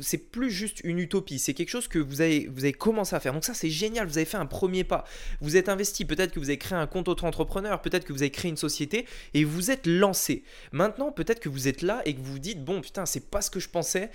C'est 0.00 0.30
plus 0.30 0.50
juste 0.50 0.80
une 0.84 0.98
utopie. 0.98 1.38
C'est 1.38 1.54
quelque 1.54 1.70
chose 1.70 1.88
que 1.88 1.98
vous 1.98 2.20
avez, 2.20 2.46
vous 2.46 2.64
avez 2.64 2.72
commencé 2.72 3.14
à 3.16 3.20
faire. 3.20 3.32
Donc 3.32 3.44
ça, 3.44 3.54
c'est 3.54 3.70
génial. 3.70 4.06
Vous 4.06 4.18
avez 4.18 4.24
fait 4.24 4.36
un 4.36 4.46
premier 4.46 4.84
pas. 4.84 5.04
Vous 5.40 5.56
êtes 5.56 5.68
investi. 5.68 6.04
Peut-être 6.04 6.32
que 6.32 6.38
vous 6.38 6.50
avez 6.50 6.58
créé 6.58 6.78
un 6.78 6.86
compte 6.86 7.08
auto-entrepreneur. 7.08 7.80
Peut-être 7.82 8.04
que 8.04 8.12
vous 8.12 8.22
avez 8.22 8.30
créé 8.30 8.50
une 8.50 8.56
société 8.56 9.06
et 9.34 9.44
vous 9.44 9.70
êtes 9.70 9.86
lancé. 9.86 10.44
Maintenant, 10.72 11.12
peut-être 11.12 11.40
que 11.40 11.48
vous 11.48 11.68
êtes 11.68 11.82
là 11.82 12.02
et 12.04 12.14
que 12.14 12.20
vous 12.20 12.32
vous 12.32 12.38
dites 12.38 12.64
bon, 12.64 12.80
putain, 12.80 13.06
c'est 13.06 13.30
pas 13.30 13.40
ce 13.40 13.50
que 13.50 13.60
je 13.60 13.68
pensais. 13.68 14.10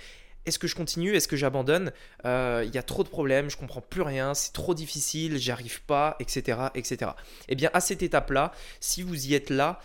Est-ce 0.46 0.58
que 0.58 0.66
je 0.66 0.74
continue? 0.74 1.14
Est-ce 1.14 1.28
que 1.28 1.36
j'abandonne? 1.36 1.92
Euh, 2.26 2.64
Il 2.66 2.74
y 2.74 2.78
a 2.78 2.82
trop 2.82 3.02
de 3.02 3.08
problèmes, 3.08 3.48
je 3.48 3.56
comprends 3.56 3.80
plus 3.80 4.02
rien, 4.02 4.34
c'est 4.34 4.52
trop 4.52 4.74
difficile, 4.74 5.38
j'y 5.38 5.50
arrive 5.50 5.82
pas, 5.82 6.16
etc., 6.20 6.68
etc. 6.74 7.12
Eh 7.48 7.54
bien, 7.54 7.70
à 7.72 7.80
cette 7.80 8.02
étape-là, 8.02 8.52
si 8.80 9.02
vous 9.02 9.26
y 9.26 9.34
êtes 9.34 9.48
là, 9.48 9.80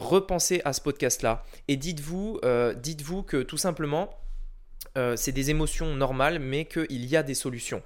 repensez 0.00 0.60
à 0.64 0.72
ce 0.72 0.80
podcast-là. 0.80 1.44
Et 1.68 1.76
dites-vous 1.76 2.40
euh, 2.44 2.74
que 3.26 3.42
tout 3.42 3.56
simplement, 3.56 4.10
euh, 4.96 5.16
c'est 5.16 5.32
des 5.32 5.50
émotions 5.50 5.94
normales, 5.94 6.38
mais 6.38 6.64
qu'il 6.64 7.04
y 7.06 7.16
a 7.16 7.22
des 7.22 7.34
solutions 7.34 7.82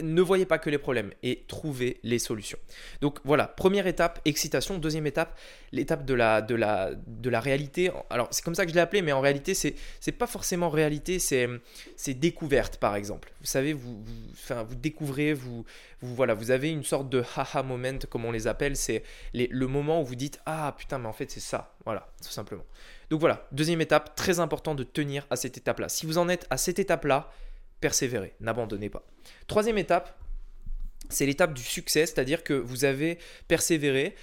ne 0.00 0.20
voyez 0.20 0.46
pas 0.46 0.58
que 0.58 0.70
les 0.70 0.78
problèmes 0.78 1.12
et 1.22 1.44
trouvez 1.46 1.98
les 2.02 2.18
solutions. 2.18 2.58
Donc 3.00 3.18
voilà, 3.24 3.46
première 3.46 3.86
étape, 3.86 4.20
excitation. 4.24 4.78
Deuxième 4.78 5.06
étape, 5.06 5.38
l'étape 5.70 6.04
de 6.04 6.14
la, 6.14 6.42
de, 6.42 6.54
la, 6.54 6.90
de 6.94 7.30
la 7.30 7.40
réalité. 7.40 7.90
Alors 8.10 8.28
c'est 8.30 8.44
comme 8.44 8.54
ça 8.54 8.64
que 8.64 8.70
je 8.70 8.74
l'ai 8.74 8.80
appelé, 8.80 9.02
mais 9.02 9.12
en 9.12 9.20
réalité, 9.20 9.54
c'est 9.54 9.74
n'est 10.06 10.12
pas 10.12 10.26
forcément 10.26 10.68
réalité, 10.68 11.18
c'est 11.18 12.14
découverte 12.14 12.78
par 12.78 12.96
exemple. 12.96 13.32
Vous 13.40 13.46
savez, 13.46 13.72
vous, 13.72 14.02
vous, 14.02 14.30
enfin, 14.32 14.62
vous 14.62 14.74
découvrez, 14.74 15.34
vous, 15.34 15.64
vous, 16.00 16.14
voilà, 16.14 16.34
vous 16.34 16.50
avez 16.50 16.70
une 16.70 16.84
sorte 16.84 17.08
de 17.08 17.22
haha 17.36 17.62
moment, 17.62 17.98
comme 18.10 18.24
on 18.24 18.32
les 18.32 18.46
appelle. 18.46 18.76
C'est 18.76 19.02
le 19.34 19.66
moment 19.66 20.02
où 20.02 20.04
vous 20.04 20.16
dites 20.16 20.40
Ah 20.46 20.74
putain, 20.76 20.98
mais 20.98 21.08
en 21.08 21.12
fait 21.12 21.30
c'est 21.30 21.40
ça. 21.40 21.74
Voilà, 21.84 22.08
tout 22.22 22.30
simplement. 22.30 22.64
Donc 23.10 23.20
voilà, 23.20 23.46
deuxième 23.52 23.80
étape, 23.80 24.16
très 24.16 24.40
important 24.40 24.74
de 24.74 24.84
tenir 24.84 25.26
à 25.30 25.36
cette 25.36 25.58
étape-là. 25.58 25.88
Si 25.88 26.06
vous 26.06 26.18
en 26.18 26.28
êtes 26.28 26.46
à 26.50 26.56
cette 26.56 26.78
étape-là, 26.78 27.30
persévérez, 27.82 28.32
n'abandonnez 28.40 28.88
pas. 28.88 29.04
Troisième 29.46 29.76
étape, 29.76 30.18
c'est 31.10 31.26
l'étape 31.26 31.52
du 31.52 31.62
succès, 31.62 32.06
c'est-à-dire 32.06 32.42
que 32.42 32.54
vous 32.54 32.86
avez 32.86 33.18
persévéré 33.48 34.14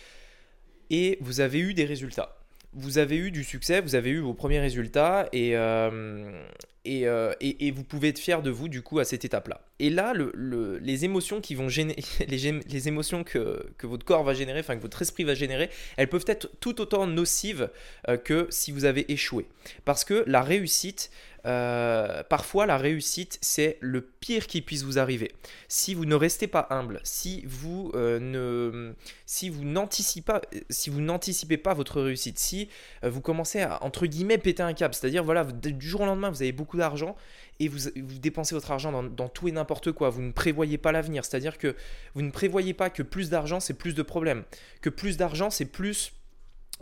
et 0.90 1.20
vous 1.22 1.42
avez 1.42 1.60
eu 1.60 1.76
des 1.76 1.86
résultats. 1.86 2.38
Vous 2.74 2.98
avez 2.98 3.18
eu 3.18 3.30
du 3.30 3.44
succès, 3.44 3.82
vous 3.82 3.94
avez 3.94 4.10
eu 4.12 4.20
vos 4.20 4.34
premiers 4.34 4.60
résultats 4.60 5.28
et, 5.34 5.56
euh, 5.56 6.44
euh, 6.88 7.34
et, 7.42 7.68
et, 7.68 7.72
vous 7.72 7.84
pouvez 7.84 8.10
être 8.10 8.20
fier 8.20 8.42
de 8.42 8.50
vous 8.50 8.70
du 8.70 8.82
coup 8.82 9.00
à 9.00 9.06
cette 9.06 9.26
étape-là. 9.26 9.62
Et 9.80 9.90
là, 9.90 10.14
le, 10.14 10.78
les 10.80 11.06
émotions 11.06 11.42
qui 11.42 11.56
vont 11.56 11.70
gêner, 11.70 11.96
les, 12.28 12.88
émotions 12.88 13.24
que, 13.24 13.66
que, 13.78 13.88
votre 13.88 14.06
corps 14.06 14.24
va 14.24 14.34
générer, 14.34 14.60
enfin 14.60 14.76
que 14.76 14.82
votre 14.82 15.02
esprit 15.02 15.24
va 15.24 15.36
générer, 15.36 15.70
elles 15.98 16.10
peuvent 16.10 16.26
être 16.28 16.50
tout 16.60 16.82
autant 16.82 17.06
nocives 17.06 17.70
euh, 18.08 18.18
que 18.18 18.48
si 18.50 18.72
vous 18.72 18.86
avez 18.86 19.12
échoué. 19.12 19.46
Parce 19.86 20.06
que 20.06 20.24
la 20.28 20.42
réussite, 20.42 21.12
euh, 21.46 22.22
parfois 22.24 22.66
la 22.66 22.78
réussite 22.78 23.38
c'est 23.42 23.78
le 23.80 24.02
pire 24.02 24.48
qui 24.48 24.62
puisse 24.62 24.84
vous 24.84 25.00
arriver. 25.00 25.32
Si 25.70 25.94
vous 25.94 26.06
ne 26.06 26.16
restez 26.16 26.48
pas 26.48 26.68
humble, 26.70 27.00
si 27.04 27.44
vous 27.46 27.92
ne, 27.96 28.94
si 29.26 29.50
vous 29.50 29.64
n'anticipez 29.64 30.26
pas, 30.26 30.42
si 30.70 30.90
vous 30.90 31.00
n'anticipez 31.00 31.58
pas 31.58 31.74
votre 31.74 32.02
réussite, 32.02 32.40
si 32.40 32.68
vous 33.04 33.22
commencez 33.22 33.62
à 33.62 33.82
entre 33.84 34.06
guillemets 34.06 34.38
péter 34.38 34.64
un 34.64 34.74
câble, 34.74 34.94
c'est-à-dire 34.94 35.24
voilà 35.24 35.46
du 35.46 35.88
jour 35.88 36.02
au 36.02 36.06
lendemain 36.06 36.30
vous 36.30 36.42
avez 36.42 36.52
beaucoup 36.52 36.69
d'argent 36.78 37.16
et 37.60 37.68
vous, 37.68 37.90
dépensez 37.96 38.56
votre 38.56 38.72
argent 38.72 38.92
dans, 38.92 39.04
dans, 39.04 39.30
tout 39.30 39.48
et 39.48 39.52
n'importe 39.52 39.92
quoi. 39.92 40.10
Vous 40.10 40.22
ne 40.22 40.32
prévoyez 40.32 40.78
pas 40.78 40.92
l'avenir, 40.92 41.26
c'est-à-dire 41.26 41.58
que 41.58 41.76
vous 42.16 42.22
ne 42.22 42.32
prévoyez 42.32 42.74
pas 42.74 42.90
que 42.90 43.04
plus 43.04 43.30
d'argent 43.30 43.60
c'est 43.60 43.74
plus 43.74 43.96
de 43.96 44.02
problèmes, 44.02 44.44
que 44.82 44.90
plus 44.90 45.18
d'argent 45.18 45.50
c'est 45.50 45.66
plus 45.66 46.14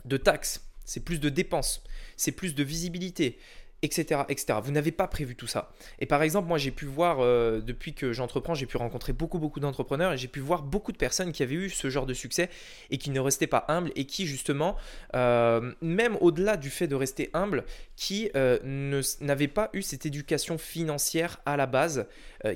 de 0.05 0.17
taxes, 0.17 0.67
c'est 0.85 1.03
plus 1.03 1.19
de 1.19 1.29
dépenses, 1.29 1.83
c'est 2.15 2.31
plus 2.31 2.55
de 2.55 2.63
visibilité, 2.63 3.39
etc., 3.81 4.21
etc. 4.29 4.59
Vous 4.63 4.71
n'avez 4.71 4.91
pas 4.91 5.07
prévu 5.07 5.35
tout 5.35 5.47
ça. 5.47 5.71
Et 5.99 6.05
par 6.05 6.23
exemple, 6.23 6.47
moi, 6.47 6.57
j'ai 6.57 6.71
pu 6.71 6.85
voir, 6.85 7.17
euh, 7.19 7.61
depuis 7.61 7.93
que 7.93 8.11
j'entreprends, 8.11 8.55
j'ai 8.55 8.65
pu 8.65 8.77
rencontrer 8.77 9.13
beaucoup, 9.13 9.39
beaucoup 9.39 9.59
d'entrepreneurs 9.59 10.13
et 10.13 10.17
j'ai 10.17 10.27
pu 10.27 10.39
voir 10.39 10.63
beaucoup 10.63 10.91
de 10.91 10.97
personnes 10.97 11.31
qui 11.31 11.43
avaient 11.43 11.55
eu 11.55 11.69
ce 11.69 11.89
genre 11.89 12.05
de 12.05 12.13
succès 12.13 12.49
et 12.89 12.97
qui 12.97 13.11
ne 13.11 13.19
restaient 13.19 13.47
pas 13.47 13.65
humbles 13.67 13.91
et 13.95 14.05
qui, 14.05 14.25
justement, 14.25 14.75
euh, 15.15 15.73
même 15.81 16.17
au-delà 16.21 16.57
du 16.57 16.69
fait 16.69 16.87
de 16.87 16.95
rester 16.95 17.29
humble, 17.33 17.65
qui 17.95 18.31
euh, 18.35 18.57
n'avaient 19.21 19.47
pas 19.47 19.69
eu 19.73 19.81
cette 19.81 20.05
éducation 20.05 20.57
financière 20.57 21.39
à 21.45 21.57
la 21.57 21.65
base 21.67 22.07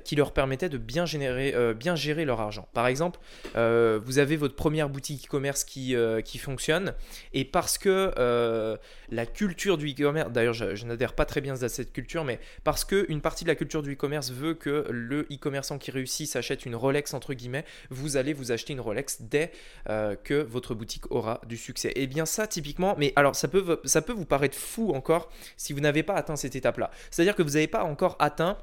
qui 0.03 0.15
leur 0.15 0.33
permettait 0.33 0.69
de 0.69 0.77
bien, 0.77 1.05
générer, 1.05 1.55
bien 1.73 1.95
gérer 1.95 2.25
leur 2.25 2.39
argent. 2.39 2.67
Par 2.73 2.87
exemple, 2.87 3.19
vous 3.55 4.19
avez 4.19 4.35
votre 4.35 4.55
première 4.55 4.89
boutique 4.89 5.25
e-commerce 5.25 5.63
qui, 5.63 5.95
qui 6.23 6.37
fonctionne 6.37 6.93
et 7.33 7.45
parce 7.45 7.77
que 7.77 8.77
la 9.09 9.25
culture 9.25 9.77
du 9.77 9.91
e-commerce, 9.91 10.31
d'ailleurs, 10.31 10.53
je, 10.53 10.85
n'adhère 10.85 11.13
pas 11.13 11.25
très 11.25 11.41
bien 11.41 11.61
à 11.61 11.69
cette 11.69 11.91
culture, 11.91 12.23
mais 12.23 12.39
parce 12.63 12.85
qu'une 12.85 13.21
partie 13.21 13.43
de 13.43 13.49
la 13.49 13.55
culture 13.55 13.81
du 13.81 13.93
e-commerce 13.93 14.31
veut 14.31 14.53
que 14.53 14.87
le 14.89 15.27
e-commerçant 15.31 15.77
qui 15.77 15.91
réussit 15.91 16.27
s'achète 16.27 16.65
une 16.65 16.75
Rolex, 16.75 17.13
entre 17.13 17.33
guillemets, 17.33 17.65
vous 17.89 18.17
allez 18.17 18.33
vous 18.33 18.51
acheter 18.51 18.73
une 18.73 18.79
Rolex 18.79 19.21
dès 19.21 19.51
euh, 19.89 20.15
que 20.15 20.41
votre 20.41 20.75
boutique 20.75 21.11
aura 21.11 21.41
du 21.47 21.57
succès. 21.57 21.89
Et 21.89 22.03
eh 22.03 22.07
bien 22.07 22.25
ça, 22.25 22.47
typiquement, 22.47 22.95
mais 22.97 23.13
alors 23.15 23.35
ça 23.35 23.47
peut, 23.47 23.79
ça 23.85 24.01
peut 24.01 24.13
vous 24.13 24.25
paraître 24.25 24.57
fou 24.57 24.93
encore 24.93 25.29
si 25.57 25.73
vous 25.73 25.79
n'avez 25.79 26.03
pas 26.03 26.15
atteint 26.15 26.35
cette 26.35 26.55
étape-là. 26.55 26.91
C'est-à-dire 27.09 27.35
que 27.35 27.43
vous 27.43 27.51
n'avez 27.51 27.67
pas 27.67 27.83
encore 27.83 28.15
atteint 28.19 28.57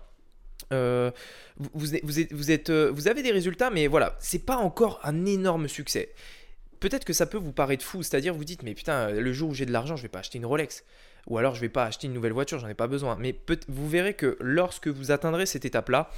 euh, 0.73 1.11
euh, 2.71 2.91
vous 2.93 3.09
avez 3.09 3.23
des 3.23 3.33
résultats, 3.33 3.71
mais 3.71 3.87
voilà, 3.87 4.17
c'est 4.21 4.45
pas 4.45 4.57
encore 4.57 5.01
un 5.03 5.27
énorme 5.27 5.69
succès. 5.69 6.15
Peut-être 6.81 7.05
que 7.05 7.13
ça 7.13 7.27
peut 7.27 7.39
vous 7.39 7.53
paraître 7.53 7.85
fou, 7.85 8.03
c'est-à-dire 8.03 8.35
vous 8.35 8.45
dites, 8.45 8.63
mais 8.63 8.75
putain, 8.75 9.11
le 9.11 9.33
jour 9.33 9.51
où 9.51 9.55
j'ai 9.55 9.67
de 9.67 9.73
l'argent, 9.73 9.97
je 9.97 10.03
vais 10.03 10.09
pas 10.09 10.21
acheter 10.21 10.39
une 10.39 10.47
Rolex 10.47 10.85
ou 11.29 11.37
alors 11.37 11.55
je 11.55 11.61
vais 11.61 11.69
pas 11.69 11.85
acheter 11.85 12.07
une 12.07 12.15
nouvelle 12.15 12.33
voiture, 12.33 12.59
j'en 12.59 12.69
ai 12.69 12.75
pas 12.75 12.87
besoin. 12.87 13.17
Mais 13.21 13.39
vous 13.69 13.89
verrez 13.89 14.15
que 14.15 14.37
lorsque 14.41 14.89
vous 14.89 15.11
atteindrez 15.11 15.47
cette 15.47 15.65
étape-là, 15.65 16.11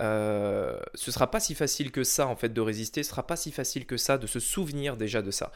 euh, 0.00 0.78
ce 0.94 1.10
sera 1.10 1.30
pas 1.30 1.40
si 1.40 1.54
facile 1.54 1.90
que 1.90 2.04
ça 2.04 2.26
en 2.28 2.36
fait 2.36 2.50
de 2.50 2.60
résister, 2.60 3.02
ce 3.02 3.10
sera 3.10 3.26
pas 3.26 3.36
si 3.36 3.50
facile 3.50 3.86
que 3.86 3.96
ça 3.96 4.18
de 4.18 4.26
se 4.26 4.40
souvenir 4.40 4.96
déjà 4.96 5.20
de 5.20 5.30
ça. 5.30 5.52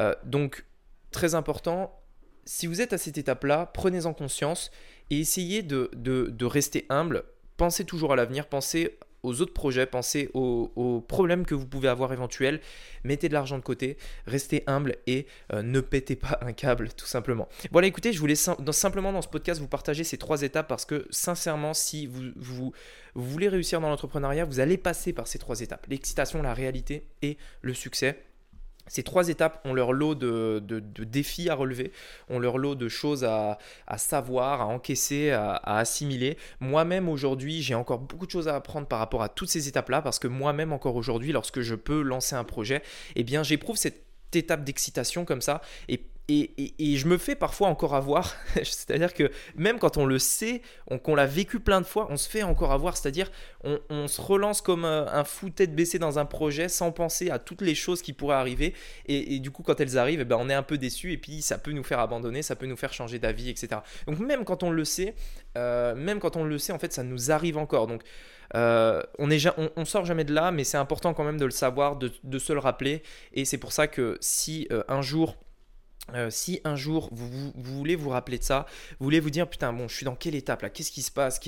Euh, 0.00 0.14
donc 0.24 0.64
très 1.12 1.34
important, 1.34 2.00
si 2.44 2.66
vous 2.66 2.80
êtes 2.80 2.92
à 2.92 2.98
cette 2.98 3.16
étape-là, 3.16 3.70
prenez-en 3.72 4.12
conscience 4.12 4.70
et 5.10 5.20
essayez 5.20 5.62
de 5.62 6.44
rester 6.44 6.86
humble. 6.88 7.24
Pensez 7.58 7.84
toujours 7.84 8.12
à 8.12 8.16
l'avenir, 8.16 8.46
pensez 8.46 8.96
aux 9.24 9.42
autres 9.42 9.52
projets, 9.52 9.84
pensez 9.84 10.30
aux, 10.32 11.04
problèmes 11.08 11.44
que 11.44 11.56
vous 11.56 11.66
pouvez 11.66 11.88
avoir 11.88 12.12
éventuels, 12.12 12.60
mettez 13.02 13.28
de 13.28 13.34
l'argent 13.34 13.58
de 13.58 13.64
côté, 13.64 13.96
restez 14.26 14.62
humble 14.68 14.94
et 15.08 15.26
euh, 15.52 15.62
ne 15.62 15.80
pétez 15.80 16.14
pas 16.14 16.38
un 16.40 16.52
câble 16.52 16.90
tout 16.96 17.04
simplement. 17.06 17.48
Voilà, 17.72 17.88
écoutez, 17.88 18.12
je 18.12 18.20
voulais 18.20 18.36
simplement 18.36 19.12
dans 19.12 19.22
ce 19.22 19.26
podcast 19.26 19.60
vous 19.60 19.66
partager 19.66 20.04
ces 20.04 20.18
trois 20.18 20.42
étapes 20.42 20.68
parce 20.68 20.84
que 20.84 21.04
sincèrement, 21.10 21.74
si 21.74 22.06
vous, 22.06 22.30
vous 22.36 22.72
voulez 23.16 23.48
réussir 23.48 23.80
dans 23.80 23.88
l'entrepreneuriat, 23.88 24.44
vous 24.44 24.60
allez 24.60 24.78
passer 24.78 25.12
par 25.12 25.26
ces 25.26 25.40
trois 25.40 25.60
étapes, 25.60 25.84
l'excitation, 25.88 26.40
la 26.42 26.54
réalité 26.54 27.08
et 27.22 27.38
le 27.62 27.74
succès. 27.74 28.22
Ces 28.88 29.02
trois 29.02 29.28
étapes 29.28 29.60
ont 29.64 29.74
leur 29.74 29.92
lot 29.92 30.14
de, 30.14 30.60
défis 31.04 31.48
à 31.48 31.54
relever, 31.54 31.92
ont 32.28 32.38
leur 32.38 32.58
lot 32.58 32.74
de 32.74 32.88
choses 32.88 33.24
à, 33.24 33.58
savoir, 33.96 34.60
à 34.60 34.66
encaisser, 34.66 35.30
à, 35.30 35.56
assimiler. 35.64 36.36
Moi-même 36.60 37.08
aujourd'hui, 37.08 37.62
j'ai 37.62 37.74
encore 37.74 37.98
beaucoup 37.98 38.26
de 38.26 38.30
choses 38.30 38.48
à 38.48 38.56
apprendre 38.56 38.86
par 38.86 38.98
rapport 38.98 39.22
à 39.22 39.28
toutes 39.28 39.50
ces 39.50 39.68
étapes-là, 39.68 40.02
parce 40.02 40.18
que 40.18 40.28
moi-même 40.28 40.72
encore 40.72 40.96
aujourd'hui, 40.96 41.32
lorsque 41.32 41.60
je 41.60 41.74
peux 41.74 42.02
lancer 42.02 42.36
un 42.36 42.44
projet, 42.44 42.82
eh 43.16 43.24
bien 43.24 43.42
j'éprouve 43.42 43.76
cette 43.76 44.04
étape 44.34 44.64
d'excitation 44.64 45.24
comme 45.24 45.40
ça, 45.40 45.62
et, 46.30 46.96
je 46.96 47.06
me 47.06 47.16
fais 47.16 47.34
parfois 47.34 47.68
encore 47.68 47.94
avoir, 47.94 48.36
c'est-à-dire 48.54 49.14
que 49.14 49.30
même 49.56 49.78
quand 49.78 49.96
on 49.96 50.04
le 50.04 50.18
sait, 50.18 50.60
qu'on 51.02 51.14
l'a 51.14 51.24
vécu 51.24 51.58
plein 51.58 51.80
de 51.80 51.86
fois, 51.86 52.06
on 52.10 52.18
se 52.18 52.28
fait 52.28 52.42
encore 52.42 52.72
avoir, 52.72 52.96
c'est-à-dire 52.98 53.30
on, 53.64 54.08
se 54.08 54.20
relance 54.20 54.60
comme 54.60 54.84
un, 54.84 55.24
fou 55.24 55.48
tête 55.48 55.74
baissée 55.74 55.98
dans 55.98 56.18
un 56.18 56.26
projet 56.26 56.68
sans 56.68 56.92
penser 56.92 57.30
à 57.30 57.38
toutes 57.38 57.62
les 57.62 57.74
choses 57.74 58.02
qui 58.02 58.12
pourraient 58.12 58.36
arriver, 58.36 58.74
et, 59.06 59.38
du 59.38 59.50
coup 59.50 59.62
quand 59.62 59.80
elles 59.80 59.96
arrivent, 59.96 60.20
eh 60.20 60.24
ben, 60.26 60.36
on 60.38 60.50
est 60.50 60.54
un 60.54 60.62
peu 60.62 60.76
déçu, 60.76 61.12
et 61.12 61.18
puis 61.18 61.40
ça 61.40 61.56
peut 61.56 61.72
nous 61.72 61.84
faire 61.84 61.98
abandonner, 61.98 62.42
ça 62.42 62.56
peut 62.56 62.66
nous 62.66 62.76
faire 62.76 62.92
changer 62.92 63.18
d'avis, 63.18 63.48
etc. 63.48 63.80
Donc 64.06 64.18
même 64.18 64.44
quand 64.44 64.62
on 64.62 64.70
le 64.70 64.84
sait, 64.84 65.14
euh, 65.56 65.94
même 65.94 66.18
quand 66.18 66.36
on 66.36 66.44
le 66.44 66.58
sait, 66.58 66.72
en 66.72 66.78
fait 66.78 66.92
ça 66.92 67.04
nous 67.04 67.30
arrive 67.30 67.56
encore. 67.56 67.86
Donc 67.86 68.02
euh, 68.54 69.02
on, 69.18 69.30
est, 69.30 69.38
sort 69.84 70.04
jamais 70.04 70.24
de 70.24 70.34
là, 70.34 70.50
mais 70.50 70.64
c'est 70.64 70.76
important 70.76 71.14
quand 71.14 71.24
même 71.24 71.38
de 71.38 71.44
le 71.46 71.50
savoir, 71.50 71.96
de, 71.96 72.38
se 72.38 72.52
le 72.52 72.58
rappeler, 72.58 73.02
et 73.32 73.46
c'est 73.46 73.58
pour 73.58 73.72
ça 73.72 73.86
que 73.86 74.18
si 74.20 74.68
euh, 74.70 74.82
un 74.88 75.00
jour 75.00 75.36
euh, 76.14 76.30
si 76.30 76.60
un 76.64 76.76
jour 76.76 77.08
vous, 77.12 77.52
voulez 77.54 77.96
vous 77.96 78.10
rappeler 78.10 78.38
de 78.38 78.44
ça, 78.44 78.66
vous 78.98 79.04
voulez 79.04 79.20
vous 79.20 79.30
dire 79.30 79.48
putain 79.48 79.72
bon 79.72 79.88
je 79.88 79.94
suis 79.94 80.04
dans 80.04 80.16
quelle 80.16 80.34
étape 80.34 80.62
là, 80.62 80.70
qu'est-ce 80.70 80.92
qui 80.92 81.02
se 81.02 81.10
passe, 81.10 81.38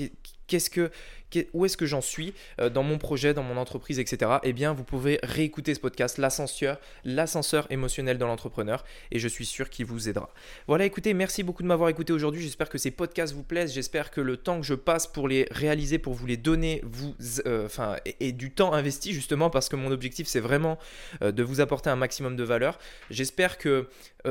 où 1.53 1.65
est-ce 1.65 1.77
que 1.77 1.85
j'en 1.85 2.01
suis 2.01 2.33
euh, 2.59 2.69
dans 2.69 2.83
mon 2.83 2.97
projet, 2.97 3.33
dans 3.33 3.43
mon 3.43 3.57
entreprise, 3.57 3.99
etc. 3.99 4.31
Eh 4.43 4.53
bien, 4.53 4.73
vous 4.73 4.83
pouvez 4.83 5.19
réécouter 5.23 5.73
ce 5.73 5.79
podcast, 5.79 6.17
l'ascenseur, 6.17 6.79
l'ascenseur 7.03 7.67
émotionnel 7.71 8.17
dans 8.17 8.27
l'entrepreneur, 8.27 8.83
et 9.11 9.19
je 9.19 9.27
suis 9.27 9.45
sûr 9.45 9.69
qu'il 9.69 9.85
vous 9.85 10.09
aidera. 10.09 10.29
Voilà, 10.67 10.85
écoutez, 10.85 11.13
merci 11.13 11.43
beaucoup 11.43 11.63
de 11.63 11.67
m'avoir 11.67 11.89
écouté 11.89 12.13
aujourd'hui. 12.13 12.41
J'espère 12.41 12.69
que 12.69 12.77
ces 12.77 12.91
podcasts 12.91 13.33
vous 13.33 13.43
plaisent. 13.43 13.73
J'espère 13.73 14.11
que 14.11 14.21
le 14.21 14.37
temps 14.37 14.59
que 14.59 14.65
je 14.65 14.73
passe 14.73 15.07
pour 15.07 15.27
les 15.27 15.47
réaliser, 15.51 15.99
pour 15.99 16.13
vous 16.13 16.27
les 16.27 16.37
donner, 16.37 16.81
vous, 16.83 17.15
euh, 17.45 17.67
et, 18.19 18.31
du 18.31 18.51
temps 18.51 18.73
investi 18.73 19.13
justement, 19.13 19.49
parce 19.49 19.69
que 19.69 19.75
mon 19.75 19.91
objectif 19.91 20.27
c'est 20.27 20.39
vraiment 20.39 20.77
euh, 21.21 21.31
de 21.31 21.43
vous 21.43 21.61
apporter 21.61 21.89
un 21.89 21.95
maximum 21.95 22.35
de 22.35 22.43
valeur. 22.43 22.79
J'espère 23.09 23.57
que, 23.57 23.87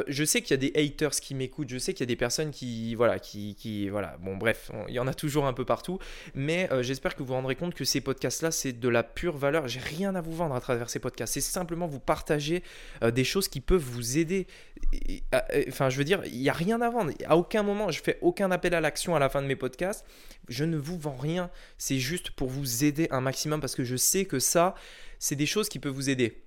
je 0.06 0.24
sais 0.24 0.40
qu'il 0.40 0.52
y 0.52 0.54
a 0.54 0.56
des 0.56 0.72
haters 0.76 1.10
qui 1.10 1.34
m'écoutent, 1.34 1.68
je 1.68 1.78
sais 1.78 1.92
qu'il 1.92 2.00
y 2.00 2.08
a 2.08 2.12
des 2.12 2.16
personnes 2.16 2.50
qui, 2.50 2.94
voilà, 2.94 3.18
qui 3.18 3.88
voilà, 3.88 4.16
bon 4.20 4.36
bref, 4.36 4.70
il 4.88 4.94
y 4.94 4.98
en 5.00 5.06
a 5.06 5.14
toujours 5.14 5.46
un 5.46 5.52
peu 5.52 5.64
partout, 5.64 5.98
mais 6.34 6.68
j'espère 6.82 7.14
que 7.14 7.20
vous 7.20 7.28
vous 7.28 7.34
rendrez 7.34 7.56
compte 7.56 7.74
que 7.74 7.84
ces 7.84 8.00
podcasts-là, 8.00 8.50
c'est 8.50 8.72
de 8.72 8.88
la 8.88 9.02
pure 9.02 9.36
valeur. 9.36 9.68
J'ai 9.68 9.80
rien 9.80 10.14
à 10.14 10.20
vous 10.20 10.34
vendre 10.34 10.54
à 10.54 10.60
travers 10.60 10.90
ces 10.90 10.98
podcasts. 10.98 11.34
C'est 11.34 11.40
simplement 11.40 11.86
vous 11.86 12.00
partager 12.00 12.62
euh, 13.02 13.10
des 13.10 13.24
choses 13.24 13.48
qui 13.48 13.60
peuvent 13.60 13.80
vous 13.80 14.18
aider. 14.18 14.46
enfin, 15.68 15.90
je 15.90 15.96
veux 15.96 16.04
dire, 16.04 16.22
il 16.26 16.38
n'y 16.38 16.48
a 16.48 16.52
rien 16.52 16.80
à 16.80 16.90
vendre. 16.90 17.12
À 17.26 17.36
aucun 17.36 17.62
moment, 17.62 17.90
je 17.90 18.02
fais 18.02 18.18
aucun 18.22 18.50
appel 18.50 18.74
à 18.74 18.80
l'action 18.80 19.14
à 19.14 19.18
la 19.18 19.28
fin 19.28 19.42
de 19.42 19.46
mes 19.46 19.56
podcasts. 19.56 20.04
Je 20.48 20.64
ne 20.64 20.76
vous 20.76 20.98
vends 20.98 21.16
rien. 21.16 21.50
C'est 21.78 21.98
juste 21.98 22.30
pour 22.30 22.48
vous 22.48 22.84
aider 22.84 23.08
un 23.10 23.20
maximum 23.20 23.60
parce 23.60 23.74
que 23.74 23.84
je 23.84 23.96
sais 23.96 24.24
que 24.24 24.38
ça, 24.38 24.74
c'est 25.18 25.36
des 25.36 25.46
choses 25.46 25.68
qui 25.68 25.78
peuvent 25.78 25.94
vous 25.94 26.10
aider 26.10 26.42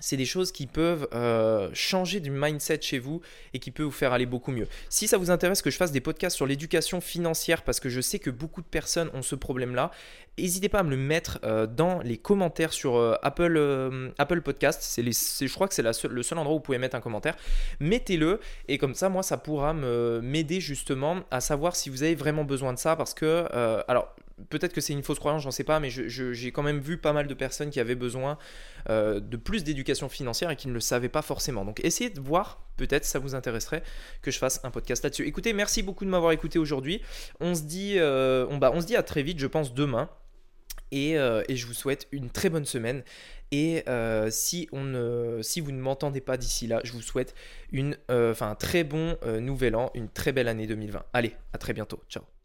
c'est 0.00 0.16
des 0.16 0.24
choses 0.24 0.52
qui 0.52 0.66
peuvent 0.66 1.08
euh, 1.12 1.70
changer 1.72 2.20
du 2.20 2.30
mindset 2.30 2.80
chez 2.82 2.98
vous 2.98 3.20
et 3.54 3.58
qui 3.58 3.70
peuvent 3.70 3.86
vous 3.86 3.92
faire 3.92 4.12
aller 4.12 4.26
beaucoup 4.26 4.52
mieux. 4.52 4.66
Si 4.88 5.06
ça 5.06 5.18
vous 5.18 5.30
intéresse 5.30 5.62
que 5.62 5.70
je 5.70 5.76
fasse 5.76 5.92
des 5.92 6.00
podcasts 6.00 6.36
sur 6.36 6.46
l'éducation 6.46 7.00
financière, 7.00 7.62
parce 7.62 7.80
que 7.80 7.88
je 7.88 8.00
sais 8.00 8.18
que 8.18 8.30
beaucoup 8.30 8.62
de 8.62 8.66
personnes 8.66 9.10
ont 9.14 9.22
ce 9.22 9.34
problème-là, 9.34 9.90
n'hésitez 10.38 10.68
pas 10.68 10.80
à 10.80 10.82
me 10.82 10.90
le 10.90 10.96
mettre 10.96 11.38
euh, 11.44 11.66
dans 11.66 12.00
les 12.00 12.16
commentaires 12.16 12.72
sur 12.72 12.96
euh, 12.96 13.14
Apple, 13.22 14.10
Apple 14.18 14.40
Podcast. 14.42 14.80
C'est 14.82 15.02
je 15.02 15.54
crois 15.54 15.68
que 15.68 15.74
c'est 15.74 15.82
le 15.82 16.22
seul 16.22 16.38
endroit 16.38 16.54
où 16.54 16.58
vous 16.58 16.62
pouvez 16.62 16.78
mettre 16.78 16.96
un 16.96 17.00
commentaire. 17.00 17.36
Mettez-le 17.80 18.40
et 18.68 18.78
comme 18.78 18.94
ça, 18.94 19.08
moi, 19.08 19.22
ça 19.22 19.36
pourra 19.36 19.72
m'aider 19.72 20.60
justement 20.60 21.20
à 21.30 21.40
savoir 21.40 21.76
si 21.76 21.90
vous 21.90 22.02
avez 22.02 22.14
vraiment 22.14 22.44
besoin 22.44 22.72
de 22.72 22.78
ça, 22.78 22.96
parce 22.96 23.14
que, 23.14 23.46
alors, 23.88 24.14
peut-être 24.48 24.72
que 24.72 24.80
c'est 24.80 24.92
une 24.92 25.02
fausse 25.02 25.18
croyance, 25.18 25.42
j'en 25.42 25.50
sais 25.50 25.64
pas, 25.64 25.80
mais 25.80 25.90
j'ai 25.90 26.52
quand 26.52 26.62
même 26.62 26.80
vu 26.80 26.98
pas 26.98 27.12
mal 27.12 27.26
de 27.26 27.34
personnes 27.34 27.70
qui 27.70 27.80
avaient 27.80 27.94
besoin 27.94 28.38
euh, 28.88 29.20
de 29.20 29.36
plus 29.36 29.64
d'éducation 29.64 30.08
financière 30.08 30.50
et 30.50 30.56
qui 30.56 30.68
ne 30.68 30.72
le 30.72 30.80
savaient 30.80 31.08
pas 31.08 31.22
forcément. 31.22 31.64
Donc 31.64 31.80
essayez 31.84 32.10
de 32.10 32.20
voir, 32.20 32.62
peut-être 32.76 33.04
ça 33.04 33.18
vous 33.18 33.34
intéresserait 33.34 33.82
que 34.22 34.30
je 34.30 34.38
fasse 34.38 34.60
un 34.64 34.70
podcast 34.70 35.04
là-dessus. 35.04 35.26
Écoutez, 35.26 35.52
merci 35.52 35.82
beaucoup 35.82 36.04
de 36.04 36.10
m'avoir 36.10 36.32
écouté 36.32 36.58
aujourd'hui. 36.58 37.02
On 37.40 37.54
se 37.54 37.62
dit, 37.62 37.94
euh, 37.98 38.46
on, 38.50 38.58
bah, 38.58 38.70
on 38.74 38.80
se 38.80 38.86
dit 38.86 38.96
à 38.96 39.02
très 39.02 39.22
vite, 39.22 39.38
je 39.38 39.46
pense 39.46 39.74
demain. 39.74 40.08
Et, 40.92 41.18
euh, 41.18 41.42
je 41.48 41.66
vous 41.66 41.74
souhaite 41.74 42.08
une 42.10 42.30
très 42.30 42.50
bonne 42.50 42.64
semaine. 42.64 43.04
Et 43.52 43.84
si, 44.30 44.68
vous 44.70 44.78
ne 44.80 45.80
m'entendez 45.80 46.20
pas 46.20 46.36
d'ici 46.36 46.66
là, 46.66 46.80
je 46.84 46.92
vous 46.92 47.02
souhaite 47.02 47.34
un 47.72 48.54
très 48.54 48.84
bon 48.84 49.16
nouvel 49.40 49.76
an, 49.76 49.90
une 49.94 50.08
très 50.08 50.32
belle 50.32 50.48
année 50.48 50.66
2020. 50.66 51.04
Allez, 51.12 51.34
à 51.52 51.58
très 51.58 51.72
bientôt. 51.72 52.00
Ciao. 52.08 52.39